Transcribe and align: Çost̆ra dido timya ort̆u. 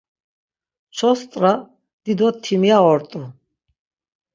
Çost̆ra 0.97 1.53
dido 2.03 2.29
timya 2.43 2.77
ort̆u. 2.91 3.21